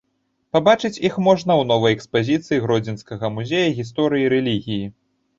Пабачыць 0.55 0.97
іх 1.07 1.17
можна 1.25 1.51
ў 1.57 1.63
новай 1.71 1.91
экспазіцыі 1.97 2.61
гродзенскага 2.63 3.29
музея 3.35 3.67
гісторыі 3.81 4.31
рэлігіі. 4.35 4.89